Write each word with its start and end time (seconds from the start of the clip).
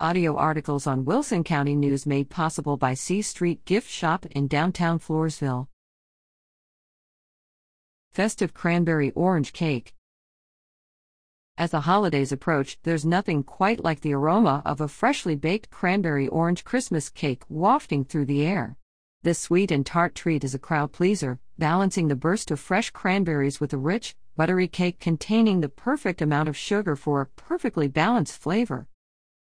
Audio 0.00 0.34
articles 0.34 0.88
on 0.88 1.04
Wilson 1.04 1.44
County 1.44 1.76
News 1.76 2.04
made 2.04 2.28
possible 2.28 2.76
by 2.76 2.94
C 2.94 3.22
Street 3.22 3.64
Gift 3.64 3.88
Shop 3.88 4.26
in 4.26 4.48
downtown 4.48 4.98
Floresville. 4.98 5.68
Festive 8.12 8.52
Cranberry 8.52 9.12
Orange 9.12 9.52
Cake. 9.52 9.94
As 11.56 11.70
the 11.70 11.82
holidays 11.82 12.32
approach, 12.32 12.76
there's 12.82 13.04
nothing 13.04 13.44
quite 13.44 13.84
like 13.84 14.00
the 14.00 14.14
aroma 14.14 14.62
of 14.66 14.80
a 14.80 14.88
freshly 14.88 15.36
baked 15.36 15.70
cranberry 15.70 16.26
orange 16.26 16.64
Christmas 16.64 17.08
cake 17.08 17.44
wafting 17.48 18.04
through 18.04 18.24
the 18.24 18.44
air. 18.44 18.76
This 19.22 19.38
sweet 19.38 19.70
and 19.70 19.86
tart 19.86 20.16
treat 20.16 20.42
is 20.42 20.56
a 20.56 20.58
crowd 20.58 20.90
pleaser, 20.90 21.38
balancing 21.56 22.08
the 22.08 22.16
burst 22.16 22.50
of 22.50 22.58
fresh 22.58 22.90
cranberries 22.90 23.60
with 23.60 23.72
a 23.72 23.78
rich, 23.78 24.16
buttery 24.36 24.66
cake 24.66 24.98
containing 24.98 25.60
the 25.60 25.68
perfect 25.68 26.20
amount 26.20 26.48
of 26.48 26.56
sugar 26.56 26.96
for 26.96 27.20
a 27.20 27.26
perfectly 27.26 27.86
balanced 27.86 28.36
flavor. 28.36 28.88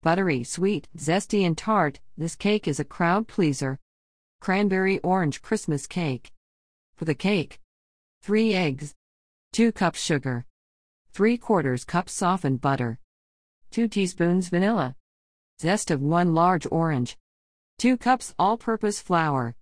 Buttery, 0.00 0.44
sweet, 0.44 0.88
zesty, 0.96 1.44
and 1.44 1.58
tart, 1.58 1.98
this 2.16 2.36
cake 2.36 2.68
is 2.68 2.78
a 2.78 2.84
crowd 2.84 3.26
pleaser. 3.26 3.80
Cranberry 4.40 5.00
orange 5.00 5.42
Christmas 5.42 5.88
cake. 5.88 6.30
For 6.94 7.06
the 7.06 7.16
cake, 7.16 7.58
3 8.24 8.54
eggs, 8.54 8.94
2 9.52 9.70
cups 9.70 10.00
sugar, 10.00 10.46
3 11.12 11.36
quarters 11.36 11.84
cup 11.84 12.08
softened 12.08 12.58
butter, 12.58 12.98
2 13.70 13.86
teaspoons 13.86 14.48
vanilla, 14.48 14.96
zest 15.60 15.90
of 15.90 16.00
1 16.00 16.32
large 16.32 16.66
orange, 16.70 17.18
2 17.80 17.98
cups 17.98 18.34
all 18.38 18.56
purpose 18.56 18.98
flour, 18.98 19.54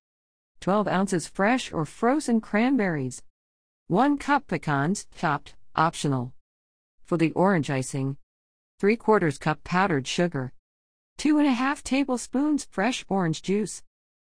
12 0.60 0.86
ounces 0.86 1.26
fresh 1.26 1.72
or 1.72 1.84
frozen 1.84 2.40
cranberries, 2.40 3.24
1 3.88 4.16
cup 4.16 4.46
pecans, 4.46 5.08
chopped, 5.12 5.56
optional. 5.74 6.32
For 7.02 7.16
the 7.16 7.32
orange 7.32 7.68
icing, 7.68 8.16
3 8.78 8.94
quarters 8.94 9.38
cup 9.38 9.64
powdered 9.64 10.06
sugar, 10.06 10.52
2.5 11.18 11.82
tablespoons 11.82 12.68
fresh 12.70 13.04
orange 13.08 13.42
juice. 13.42 13.82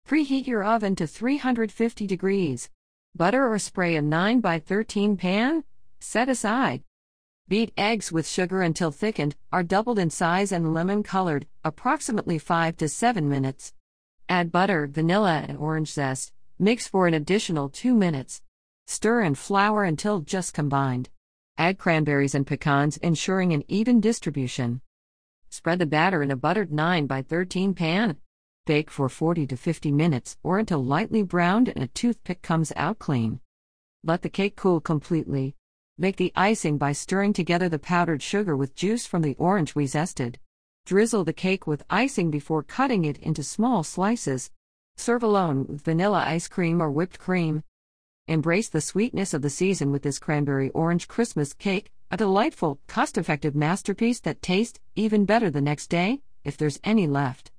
Preheat 0.08 0.48
your 0.48 0.64
oven 0.64 0.96
to 0.96 1.08
350 1.08 2.08
degrees. 2.08 2.70
Butter 3.16 3.48
or 3.48 3.60
spray 3.60 3.96
a 3.96 4.02
9 4.02 4.40
by 4.40 4.58
13 4.58 5.18
pan? 5.18 5.64
Set 6.00 6.30
aside. 6.30 6.82
Beat 7.48 7.72
eggs 7.78 8.12
with 8.12 8.28
sugar 8.28 8.64
until 8.64 8.90
thickened, 8.90 9.36
are 9.52 9.62
doubled 9.62 10.00
in 10.00 10.10
size 10.10 10.52
and 10.52 10.74
lemon 10.74 11.04
colored, 11.04 11.46
approximately 11.64 12.40
5 12.40 12.76
to 12.78 12.90
7 12.90 13.30
minutes. 13.30 13.72
Add 14.28 14.52
butter, 14.52 14.88
vanilla, 14.88 15.46
and 15.48 15.60
orange 15.60 15.92
zest. 15.94 16.34
Mix 16.58 16.88
for 16.88 17.06
an 17.06 17.14
additional 17.14 17.70
2 17.70 17.94
minutes. 17.94 18.42
Stir 18.88 19.22
and 19.22 19.38
flour 19.38 19.84
until 19.84 20.22
just 20.22 20.56
combined. 20.56 21.10
Add 21.56 21.78
cranberries 21.78 22.34
and 22.34 22.48
pecans, 22.48 22.98
ensuring 22.98 23.54
an 23.54 23.64
even 23.68 24.02
distribution. 24.02 24.82
Spread 25.50 25.78
the 25.78 25.86
batter 25.86 26.24
in 26.24 26.32
a 26.32 26.36
buttered 26.36 26.72
9 26.72 27.06
by 27.06 27.22
13 27.22 27.76
pan. 27.76 28.18
Bake 28.66 28.90
for 28.90 29.10
40 29.10 29.46
to 29.48 29.58
50 29.58 29.92
minutes 29.92 30.38
or 30.42 30.58
until 30.58 30.82
lightly 30.82 31.22
browned 31.22 31.68
and 31.68 31.84
a 31.84 31.88
toothpick 31.88 32.42
comes 32.42 32.72
out 32.78 32.98
clean. 32.98 33.42
Let 34.06 34.22
the 34.22 34.30
cake 34.30 34.56
cool 34.56 34.80
completely. 34.80 35.58
Make 35.98 36.16
the 36.16 36.32
icing 36.34 36.78
by 36.78 36.94
stirring 36.94 37.34
together 37.34 37.68
the 37.68 37.78
powdered 37.78 38.24
sugar 38.24 38.56
with 38.56 38.74
juice 38.74 39.06
from 39.06 39.22
the 39.22 39.36
orange 39.38 39.76
we 39.76 39.86
zested. 39.86 40.36
Drizzle 40.86 41.26
the 41.26 41.34
cake 41.34 41.68
with 41.68 41.84
icing 41.90 42.32
before 42.32 42.64
cutting 42.64 43.04
it 43.04 43.18
into 43.18 43.44
small 43.44 43.84
slices. 43.84 44.50
Serve 44.96 45.24
alone 45.24 45.66
with 45.68 45.84
vanilla 45.84 46.24
ice 46.26 46.48
cream 46.48 46.82
or 46.82 46.90
whipped 46.90 47.20
cream. 47.20 47.64
Embrace 48.30 48.70
the 48.70 48.80
sweetness 48.80 49.34
of 49.34 49.42
the 49.42 49.50
season 49.50 49.92
with 49.92 50.04
this 50.04 50.20
cranberry 50.20 50.70
orange 50.70 51.10
Christmas 51.10 51.52
cake, 51.52 51.92
a 52.10 52.16
delightful, 52.16 52.80
cost 52.88 53.18
effective 53.18 53.56
masterpiece 53.56 54.22
that 54.22 54.42
tastes 54.42 54.80
even 54.96 55.26
better 55.26 55.50
the 55.50 55.60
next 55.60 55.88
day, 55.88 56.22
if 56.46 56.56
there's 56.56 56.80
any 56.86 57.08
left. 57.08 57.53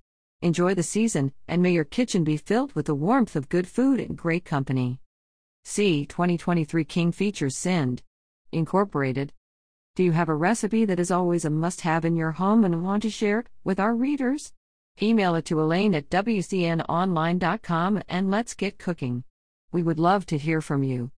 Enjoy 0.44 0.74
the 0.74 0.82
season, 0.82 1.32
and 1.48 1.62
may 1.62 1.72
your 1.72 1.84
kitchen 1.84 2.22
be 2.22 2.36
filled 2.36 2.74
with 2.74 2.84
the 2.84 2.94
warmth 2.94 3.34
of 3.34 3.48
good 3.48 3.66
food 3.66 3.98
and 3.98 4.14
great 4.14 4.44
company. 4.44 5.00
See 5.64 6.04
2023 6.04 6.84
King 6.84 7.12
Features 7.12 7.56
Sind. 7.56 8.02
Incorporated. 8.52 9.32
Do 9.96 10.04
you 10.04 10.12
have 10.12 10.28
a 10.28 10.34
recipe 10.34 10.84
that 10.84 11.00
is 11.00 11.10
always 11.10 11.46
a 11.46 11.50
must 11.50 11.80
have 11.80 12.04
in 12.04 12.14
your 12.14 12.32
home 12.32 12.62
and 12.62 12.84
want 12.84 13.04
to 13.04 13.10
share 13.10 13.38
it 13.38 13.46
with 13.64 13.80
our 13.80 13.94
readers? 13.94 14.52
Email 15.00 15.34
it 15.34 15.46
to 15.46 15.62
Elaine 15.62 15.94
at 15.94 16.10
WCNOnline.com 16.10 18.02
and 18.06 18.30
let's 18.30 18.52
get 18.52 18.78
cooking. 18.78 19.24
We 19.72 19.82
would 19.82 19.98
love 19.98 20.26
to 20.26 20.36
hear 20.36 20.60
from 20.60 20.82
you. 20.82 21.10